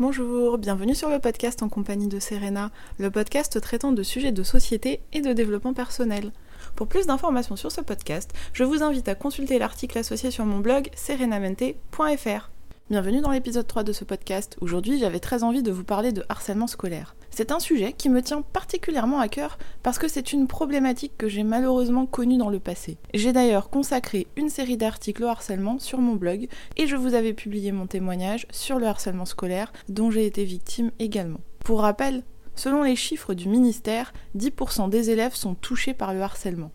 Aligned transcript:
Bonjour, 0.00 0.56
bienvenue 0.56 0.94
sur 0.94 1.10
le 1.10 1.18
podcast 1.18 1.62
en 1.62 1.68
compagnie 1.68 2.08
de 2.08 2.18
Serena, 2.20 2.70
le 2.98 3.10
podcast 3.10 3.60
traitant 3.60 3.92
de 3.92 4.02
sujets 4.02 4.32
de 4.32 4.42
société 4.42 5.02
et 5.12 5.20
de 5.20 5.34
développement 5.34 5.74
personnel. 5.74 6.32
Pour 6.74 6.86
plus 6.86 7.04
d'informations 7.04 7.54
sur 7.54 7.70
ce 7.70 7.82
podcast, 7.82 8.32
je 8.54 8.64
vous 8.64 8.82
invite 8.82 9.08
à 9.08 9.14
consulter 9.14 9.58
l'article 9.58 9.98
associé 9.98 10.30
sur 10.30 10.46
mon 10.46 10.60
blog 10.60 10.88
serenamente.fr. 10.96 12.48
Bienvenue 12.90 13.20
dans 13.20 13.30
l'épisode 13.30 13.68
3 13.68 13.84
de 13.84 13.92
ce 13.92 14.02
podcast. 14.02 14.56
Aujourd'hui, 14.60 14.98
j'avais 14.98 15.20
très 15.20 15.44
envie 15.44 15.62
de 15.62 15.70
vous 15.70 15.84
parler 15.84 16.10
de 16.10 16.24
harcèlement 16.28 16.66
scolaire. 16.66 17.14
C'est 17.30 17.52
un 17.52 17.60
sujet 17.60 17.92
qui 17.92 18.08
me 18.08 18.20
tient 18.20 18.42
particulièrement 18.42 19.20
à 19.20 19.28
cœur 19.28 19.58
parce 19.84 19.96
que 19.96 20.08
c'est 20.08 20.32
une 20.32 20.48
problématique 20.48 21.16
que 21.16 21.28
j'ai 21.28 21.44
malheureusement 21.44 22.06
connue 22.06 22.36
dans 22.36 22.50
le 22.50 22.58
passé. 22.58 22.98
J'ai 23.14 23.32
d'ailleurs 23.32 23.70
consacré 23.70 24.26
une 24.34 24.48
série 24.48 24.76
d'articles 24.76 25.22
au 25.22 25.28
harcèlement 25.28 25.78
sur 25.78 26.00
mon 26.00 26.16
blog 26.16 26.48
et 26.76 26.88
je 26.88 26.96
vous 26.96 27.14
avais 27.14 27.32
publié 27.32 27.70
mon 27.70 27.86
témoignage 27.86 28.48
sur 28.50 28.80
le 28.80 28.86
harcèlement 28.86 29.24
scolaire 29.24 29.72
dont 29.88 30.10
j'ai 30.10 30.26
été 30.26 30.42
victime 30.42 30.90
également. 30.98 31.38
Pour 31.60 31.82
rappel, 31.82 32.24
selon 32.56 32.82
les 32.82 32.96
chiffres 32.96 33.34
du 33.34 33.48
ministère, 33.48 34.12
10% 34.36 34.90
des 34.90 35.10
élèves 35.10 35.36
sont 35.36 35.54
touchés 35.54 35.94
par 35.94 36.12
le 36.12 36.22
harcèlement. 36.22 36.72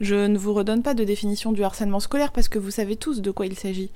Je 0.00 0.26
ne 0.26 0.36
vous 0.36 0.52
redonne 0.52 0.82
pas 0.82 0.92
de 0.92 1.04
définition 1.04 1.52
du 1.52 1.64
harcèlement 1.64 2.00
scolaire 2.00 2.32
parce 2.32 2.48
que 2.48 2.58
vous 2.58 2.72
savez 2.72 2.96
tous 2.96 3.22
de 3.22 3.30
quoi 3.30 3.46
il 3.46 3.56
s'agit. 3.56 3.90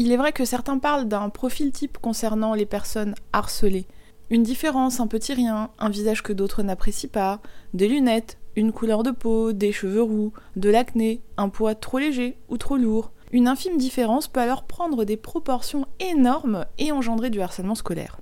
Il 0.00 0.12
est 0.12 0.16
vrai 0.16 0.30
que 0.30 0.44
certains 0.44 0.78
parlent 0.78 1.08
d'un 1.08 1.28
profil 1.28 1.72
type 1.72 1.98
concernant 1.98 2.54
les 2.54 2.66
personnes 2.66 3.16
harcelées. 3.32 3.88
Une 4.30 4.44
différence, 4.44 5.00
un 5.00 5.08
petit 5.08 5.34
rien, 5.34 5.70
un 5.80 5.88
visage 5.88 6.22
que 6.22 6.32
d'autres 6.32 6.62
n'apprécient 6.62 7.10
pas, 7.10 7.40
des 7.74 7.88
lunettes, 7.88 8.38
une 8.54 8.70
couleur 8.70 9.02
de 9.02 9.10
peau, 9.10 9.52
des 9.52 9.72
cheveux 9.72 10.02
roux, 10.02 10.32
de 10.54 10.70
l'acné, 10.70 11.20
un 11.36 11.48
poids 11.48 11.74
trop 11.74 11.98
léger 11.98 12.38
ou 12.48 12.58
trop 12.58 12.76
lourd. 12.76 13.10
Une 13.32 13.48
infime 13.48 13.76
différence 13.76 14.28
peut 14.28 14.38
alors 14.38 14.62
prendre 14.62 15.04
des 15.04 15.16
proportions 15.16 15.84
énormes 15.98 16.64
et 16.78 16.92
engendrer 16.92 17.30
du 17.30 17.40
harcèlement 17.40 17.74
scolaire. 17.74 18.20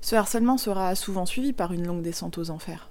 Ce 0.00 0.16
harcèlement 0.16 0.56
sera 0.56 0.94
souvent 0.94 1.26
suivi 1.26 1.52
par 1.52 1.74
une 1.74 1.86
longue 1.86 2.02
descente 2.02 2.38
aux 2.38 2.48
enfers. 2.48 2.88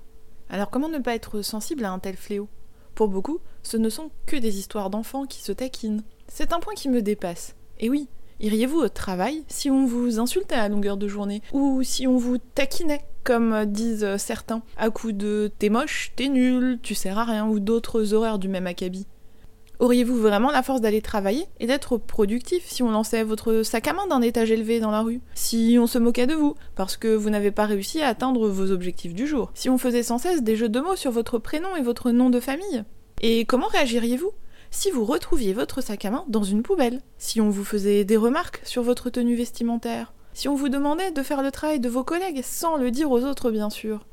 Alors 0.51 0.69
comment 0.69 0.89
ne 0.89 0.99
pas 0.99 1.15
être 1.15 1.41
sensible 1.41 1.83
à 1.83 1.91
un 1.91 1.97
tel 1.97 2.15
fléau? 2.15 2.47
Pour 2.93 3.07
beaucoup, 3.07 3.39
ce 3.63 3.75
ne 3.75 3.89
sont 3.89 4.11
que 4.27 4.35
des 4.35 4.59
histoires 4.59 4.91
d'enfants 4.91 5.25
qui 5.25 5.41
se 5.41 5.51
taquinent. 5.51 6.03
C'est 6.27 6.53
un 6.53 6.59
point 6.59 6.75
qui 6.75 6.89
me 6.89 7.01
dépasse. 7.01 7.55
Et 7.79 7.89
oui, 7.89 8.07
iriez-vous 8.39 8.79
au 8.79 8.89
travail 8.89 9.43
si 9.47 9.69
on 9.69 9.85
vous 9.85 10.19
insultait 10.19 10.55
à 10.55 10.69
longueur 10.69 10.97
de 10.97 11.07
journée 11.07 11.41
Ou 11.53 11.83
si 11.83 12.07
on 12.07 12.17
vous 12.17 12.37
taquinait, 12.37 13.05
comme 13.23 13.65
disent 13.65 14.17
certains, 14.17 14.61
à 14.77 14.89
coups 14.89 15.13
de 15.13 15.51
t'es 15.59 15.69
moche, 15.69 16.11
t'es 16.15 16.27
nul, 16.27 16.79
tu 16.81 16.95
sers 16.95 17.17
à 17.17 17.25
rien, 17.25 17.47
ou 17.47 17.59
d'autres 17.59 18.13
horreurs 18.13 18.39
du 18.39 18.47
même 18.47 18.67
acabit. 18.67 19.07
Auriez-vous 19.79 20.17
vraiment 20.17 20.49
la 20.49 20.63
force 20.63 20.81
d'aller 20.81 21.03
travailler 21.03 21.45
et 21.59 21.67
d'être 21.67 21.97
productif 21.97 22.63
si 22.65 22.81
on 22.81 22.89
lançait 22.89 23.23
votre 23.23 23.61
sac 23.61 23.87
à 23.87 23.93
main 23.93 24.07
d'un 24.07 24.23
étage 24.23 24.49
élevé 24.49 24.79
dans 24.79 24.89
la 24.89 25.01
rue? 25.01 25.21
Si 25.35 25.77
on 25.79 25.85
se 25.85 25.99
moquait 25.99 26.25
de 26.25 26.33
vous 26.33 26.55
parce 26.75 26.97
que 26.97 27.09
vous 27.09 27.29
n'avez 27.29 27.51
pas 27.51 27.67
réussi 27.67 28.01
à 28.01 28.07
atteindre 28.07 28.49
vos 28.49 28.71
objectifs 28.71 29.13
du 29.13 29.27
jour. 29.27 29.51
Si 29.53 29.69
on 29.69 29.77
faisait 29.77 30.01
sans 30.01 30.17
cesse 30.17 30.41
des 30.41 30.55
jeux 30.55 30.69
de 30.69 30.79
mots 30.79 30.95
sur 30.95 31.11
votre 31.11 31.37
prénom 31.37 31.75
et 31.75 31.83
votre 31.83 32.09
nom 32.09 32.31
de 32.31 32.39
famille. 32.39 32.85
Et 33.21 33.45
comment 33.45 33.67
réagiriez-vous? 33.67 34.31
Si 34.71 34.91
vous 34.91 35.05
retrouviez 35.05 35.53
votre 35.53 35.81
sac 35.81 36.05
à 36.05 36.11
main 36.11 36.25
dans 36.27 36.43
une 36.43 36.63
poubelle, 36.63 37.01
si 37.17 37.41
on 37.41 37.49
vous 37.49 37.63
faisait 37.63 38.03
des 38.05 38.17
remarques 38.17 38.61
sur 38.63 38.83
votre 38.83 39.09
tenue 39.09 39.35
vestimentaire, 39.35 40.13
si 40.33 40.47
on 40.47 40.55
vous 40.55 40.69
demandait 40.69 41.11
de 41.11 41.23
faire 41.23 41.41
le 41.41 41.51
travail 41.51 41.79
de 41.79 41.89
vos 41.89 42.03
collègues 42.03 42.43
sans 42.43 42.77
le 42.77 42.91
dire 42.91 43.11
aux 43.11 43.23
autres 43.23 43.51
bien 43.51 43.69
sûr, 43.69 44.05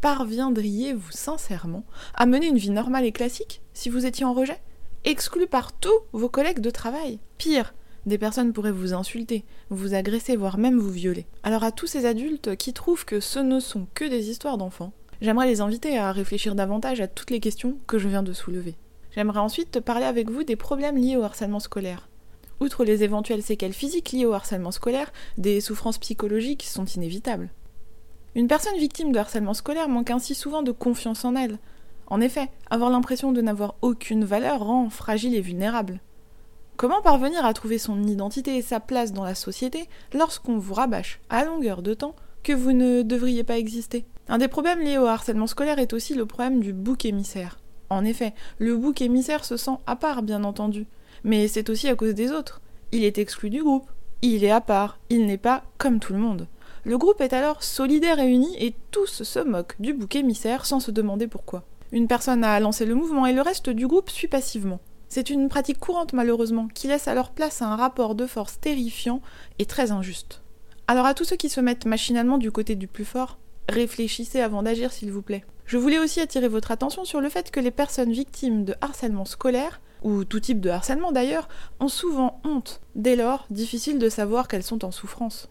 parviendriez-vous 0.00 1.12
sincèrement 1.12 1.84
à 2.14 2.26
mener 2.26 2.48
une 2.48 2.58
vie 2.58 2.70
normale 2.70 3.04
et 3.04 3.12
classique 3.12 3.62
si 3.74 3.88
vous 3.88 4.06
étiez 4.06 4.24
en 4.24 4.32
rejet, 4.32 4.60
exclu 5.04 5.46
par 5.46 5.72
tous 5.72 6.00
vos 6.12 6.28
collègues 6.28 6.60
de 6.60 6.70
travail 6.70 7.20
Pire, 7.38 7.74
des 8.06 8.18
personnes 8.18 8.52
pourraient 8.52 8.72
vous 8.72 8.94
insulter, 8.94 9.44
vous 9.70 9.94
agresser, 9.94 10.36
voire 10.36 10.58
même 10.58 10.78
vous 10.78 10.90
violer. 10.90 11.26
Alors 11.44 11.62
à 11.62 11.70
tous 11.70 11.86
ces 11.86 12.06
adultes 12.06 12.56
qui 12.56 12.72
trouvent 12.72 13.04
que 13.04 13.20
ce 13.20 13.38
ne 13.38 13.60
sont 13.60 13.86
que 13.94 14.04
des 14.04 14.30
histoires 14.30 14.58
d'enfants, 14.58 14.92
j'aimerais 15.20 15.46
les 15.46 15.60
inviter 15.60 15.98
à 15.98 16.10
réfléchir 16.10 16.54
davantage 16.54 17.00
à 17.00 17.06
toutes 17.06 17.30
les 17.30 17.40
questions 17.40 17.78
que 17.86 17.98
je 17.98 18.08
viens 18.08 18.24
de 18.24 18.32
soulever. 18.32 18.74
J'aimerais 19.14 19.40
ensuite 19.40 19.80
parler 19.80 20.06
avec 20.06 20.30
vous 20.30 20.42
des 20.42 20.56
problèmes 20.56 20.96
liés 20.96 21.16
au 21.16 21.22
harcèlement 21.22 21.60
scolaire. 21.60 22.08
Outre 22.60 22.84
les 22.84 23.02
éventuelles 23.02 23.42
séquelles 23.42 23.72
physiques 23.72 24.12
liées 24.12 24.24
au 24.24 24.32
harcèlement 24.32 24.70
scolaire, 24.70 25.12
des 25.36 25.60
souffrances 25.60 25.98
psychologiques 25.98 26.62
sont 26.62 26.84
inévitables. 26.84 27.50
Une 28.34 28.48
personne 28.48 28.78
victime 28.78 29.12
de 29.12 29.18
harcèlement 29.18 29.52
scolaire 29.52 29.88
manque 29.88 30.10
ainsi 30.10 30.34
souvent 30.34 30.62
de 30.62 30.72
confiance 30.72 31.24
en 31.24 31.34
elle. 31.34 31.58
En 32.06 32.20
effet, 32.20 32.48
avoir 32.70 32.88
l'impression 32.88 33.32
de 33.32 33.42
n'avoir 33.42 33.74
aucune 33.82 34.24
valeur 34.24 34.64
rend 34.64 34.88
fragile 34.88 35.34
et 35.34 35.40
vulnérable. 35.40 36.00
Comment 36.76 37.02
parvenir 37.02 37.44
à 37.44 37.52
trouver 37.52 37.78
son 37.78 38.02
identité 38.04 38.56
et 38.56 38.62
sa 38.62 38.80
place 38.80 39.12
dans 39.12 39.24
la 39.24 39.34
société 39.34 39.88
lorsqu'on 40.14 40.56
vous 40.56 40.74
rabâche 40.74 41.20
à 41.28 41.44
longueur 41.44 41.82
de 41.82 41.94
temps 41.94 42.16
que 42.42 42.52
vous 42.52 42.72
ne 42.72 43.02
devriez 43.02 43.44
pas 43.44 43.58
exister? 43.58 44.06
Un 44.28 44.38
des 44.38 44.48
problèmes 44.48 44.80
liés 44.80 44.98
au 44.98 45.06
harcèlement 45.06 45.46
scolaire 45.46 45.78
est 45.78 45.92
aussi 45.92 46.14
le 46.14 46.26
problème 46.26 46.60
du 46.60 46.72
bouc 46.72 47.04
émissaire. 47.04 47.58
En 47.92 48.06
effet, 48.06 48.32
le 48.58 48.74
bouc 48.74 49.02
émissaire 49.02 49.44
se 49.44 49.58
sent 49.58 49.76
à 49.86 49.96
part, 49.96 50.22
bien 50.22 50.44
entendu. 50.44 50.86
Mais 51.24 51.46
c'est 51.46 51.68
aussi 51.68 51.88
à 51.88 51.94
cause 51.94 52.14
des 52.14 52.32
autres. 52.32 52.62
Il 52.90 53.04
est 53.04 53.18
exclu 53.18 53.50
du 53.50 53.62
groupe. 53.62 53.86
Il 54.22 54.44
est 54.44 54.50
à 54.50 54.62
part. 54.62 54.98
Il 55.10 55.26
n'est 55.26 55.36
pas 55.36 55.62
comme 55.76 56.00
tout 56.00 56.14
le 56.14 56.18
monde. 56.18 56.48
Le 56.84 56.96
groupe 56.96 57.20
est 57.20 57.34
alors 57.34 57.62
solidaire 57.62 58.18
et 58.18 58.28
uni 58.28 58.56
et 58.58 58.74
tous 58.92 59.22
se 59.22 59.38
moquent 59.40 59.76
du 59.78 59.92
bouc 59.92 60.16
émissaire 60.16 60.64
sans 60.64 60.80
se 60.80 60.90
demander 60.90 61.26
pourquoi. 61.26 61.64
Une 61.92 62.08
personne 62.08 62.44
a 62.44 62.58
lancé 62.60 62.86
le 62.86 62.94
mouvement 62.94 63.26
et 63.26 63.34
le 63.34 63.42
reste 63.42 63.68
du 63.68 63.86
groupe 63.86 64.08
suit 64.08 64.26
passivement. 64.26 64.80
C'est 65.10 65.28
une 65.28 65.50
pratique 65.50 65.78
courante 65.78 66.14
malheureusement 66.14 66.68
qui 66.72 66.88
laisse 66.88 67.08
alors 67.08 67.30
place 67.30 67.60
à 67.60 67.66
un 67.66 67.76
rapport 67.76 68.14
de 68.14 68.26
force 68.26 68.58
terrifiant 68.58 69.20
et 69.58 69.66
très 69.66 69.92
injuste. 69.92 70.40
Alors 70.88 71.04
à 71.04 71.12
tous 71.12 71.24
ceux 71.24 71.36
qui 71.36 71.50
se 71.50 71.60
mettent 71.60 71.84
machinalement 71.84 72.38
du 72.38 72.50
côté 72.50 72.74
du 72.74 72.86
plus 72.86 73.04
fort, 73.04 73.38
réfléchissez 73.68 74.40
avant 74.40 74.62
d'agir 74.62 74.92
s'il 74.92 75.12
vous 75.12 75.22
plaît. 75.22 75.44
Je 75.66 75.78
voulais 75.78 75.98
aussi 75.98 76.20
attirer 76.20 76.48
votre 76.48 76.70
attention 76.70 77.04
sur 77.04 77.20
le 77.20 77.28
fait 77.28 77.50
que 77.50 77.60
les 77.60 77.70
personnes 77.70 78.12
victimes 78.12 78.64
de 78.64 78.74
harcèlement 78.80 79.24
scolaire, 79.24 79.80
ou 80.02 80.24
tout 80.24 80.40
type 80.40 80.60
de 80.60 80.70
harcèlement 80.70 81.12
d'ailleurs, 81.12 81.48
ont 81.80 81.88
souvent 81.88 82.40
honte. 82.44 82.80
Dès 82.94 83.16
lors, 83.16 83.46
difficile 83.50 83.98
de 83.98 84.08
savoir 84.08 84.48
qu'elles 84.48 84.62
sont 84.62 84.84
en 84.84 84.90
souffrance. 84.90 85.48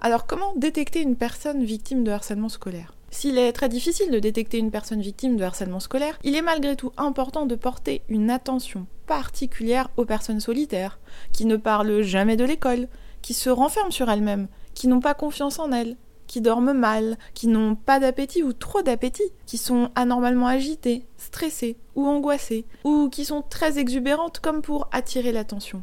Alors 0.00 0.26
comment 0.26 0.52
détecter 0.56 1.00
une 1.00 1.16
personne 1.16 1.64
victime 1.64 2.04
de 2.04 2.10
harcèlement 2.10 2.48
scolaire? 2.48 2.94
S'il 3.10 3.38
est 3.38 3.52
très 3.52 3.68
difficile 3.68 4.10
de 4.10 4.18
détecter 4.18 4.58
une 4.58 4.72
personne 4.72 5.00
victime 5.00 5.36
de 5.36 5.44
harcèlement 5.44 5.78
scolaire, 5.78 6.18
il 6.24 6.34
est 6.34 6.42
malgré 6.42 6.74
tout 6.74 6.92
important 6.96 7.46
de 7.46 7.54
porter 7.54 8.02
une 8.08 8.28
attention 8.28 8.86
particulière 9.06 9.88
aux 9.96 10.04
personnes 10.04 10.40
solitaires, 10.40 10.98
qui 11.32 11.44
ne 11.44 11.56
parlent 11.56 12.02
jamais 12.02 12.36
de 12.36 12.44
l'école, 12.44 12.88
qui 13.22 13.32
se 13.32 13.50
renferment 13.50 13.92
sur 13.92 14.10
elles-mêmes, 14.10 14.48
qui 14.74 14.88
n'ont 14.88 15.00
pas 15.00 15.14
confiance 15.14 15.58
en 15.58 15.70
elles, 15.70 15.96
qui 16.26 16.40
dorment 16.40 16.72
mal, 16.72 17.18
qui 17.34 17.46
n'ont 17.46 17.74
pas 17.74 18.00
d'appétit 18.00 18.42
ou 18.42 18.52
trop 18.52 18.82
d'appétit, 18.82 19.32
qui 19.46 19.58
sont 19.58 19.90
anormalement 19.94 20.46
agitées, 20.46 21.06
stressées 21.16 21.76
ou 21.94 22.06
angoissées, 22.06 22.64
ou 22.84 23.08
qui 23.10 23.24
sont 23.24 23.42
très 23.42 23.78
exubérantes 23.78 24.40
comme 24.40 24.62
pour 24.62 24.88
attirer 24.92 25.32
l'attention. 25.32 25.82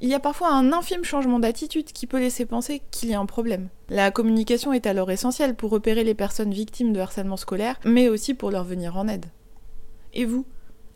Il 0.00 0.08
y 0.08 0.14
a 0.14 0.20
parfois 0.20 0.52
un 0.52 0.72
infime 0.72 1.02
changement 1.02 1.40
d'attitude 1.40 1.86
qui 1.86 2.06
peut 2.06 2.20
laisser 2.20 2.46
penser 2.46 2.82
qu'il 2.92 3.08
y 3.08 3.14
a 3.14 3.20
un 3.20 3.26
problème. 3.26 3.68
La 3.88 4.12
communication 4.12 4.72
est 4.72 4.86
alors 4.86 5.10
essentielle 5.10 5.56
pour 5.56 5.70
repérer 5.70 6.04
les 6.04 6.14
personnes 6.14 6.52
victimes 6.52 6.92
de 6.92 7.00
harcèlement 7.00 7.36
scolaire, 7.36 7.80
mais 7.84 8.08
aussi 8.08 8.34
pour 8.34 8.52
leur 8.52 8.62
venir 8.62 8.96
en 8.96 9.08
aide. 9.08 9.26
Et 10.14 10.24
vous 10.24 10.44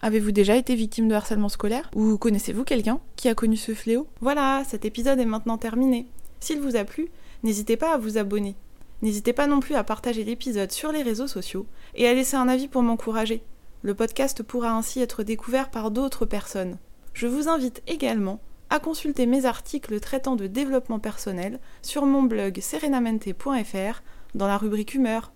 Avez-vous 0.05 0.32
déjà 0.32 0.56
été 0.56 0.75
victime 0.75 1.06
de 1.06 1.15
harcèlement 1.15 1.49
scolaire? 1.49 1.88
Ou 1.94 2.19
connaissez-vous 2.19 2.65
quelqu'un 2.65 2.99
qui 3.15 3.28
a 3.28 3.37
connu 3.37 3.56
ce 3.56 3.72
fléau? 3.72 4.09
Voilà, 4.21 4.65
cet 4.66 4.84
épisode 4.84 5.21
est 5.21 5.25
maintenant 5.25 5.59
terminé. 5.59 6.09
S'il 6.41 6.61
vous 6.61 6.75
a 6.75 6.82
plu, 6.82 7.09
n'hésitez 7.43 7.77
pas 7.77 7.95
à 7.95 7.99
vous 7.99 8.19
abonner. 8.19 8.57
N'hésitez 9.03 9.33
pas 9.33 9.47
non 9.47 9.61
plus 9.61 9.75
à 9.75 9.85
partager 9.85 10.25
l'épisode 10.25 10.71
sur 10.71 10.93
les 10.93 11.03
réseaux 11.03 11.27
sociaux 11.27 11.67
et 11.95 12.07
à 12.07 12.15
laisser 12.15 12.37
un 12.37 12.49
avis 12.49 12.69
pour 12.69 12.83
m'encourager. 12.83 13.43
Le 13.83 13.94
podcast 13.94 14.43
pourra 14.43 14.73
ainsi 14.73 15.00
être 15.00 15.25
découvert 15.25 15.71
par 15.71 15.91
d'autres 15.91 16.25
personnes. 16.25 16.79
Je 17.15 17.27
vous 17.27 17.49
invite 17.49 17.83
également 17.87 18.41
à 18.71 18.79
consulter 18.79 19.27
mes 19.27 19.44
articles 19.44 19.99
traitant 20.00 20.37
de 20.37 20.47
développement 20.47 21.00
personnel 21.00 21.59
sur 21.83 22.06
mon 22.06 22.23
blog 22.23 22.61
serenamente.fr 22.61 24.03
dans 24.35 24.47
la 24.47 24.56
rubrique 24.56 24.95
humeur. 24.95 25.33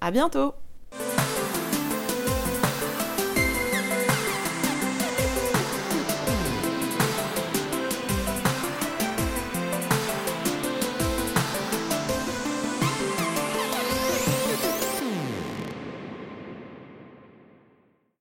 À 0.00 0.10
bientôt! 0.10 0.54